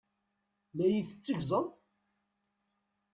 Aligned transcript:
La 0.75 0.85
yi-tetteggzeḍ? 0.87 1.65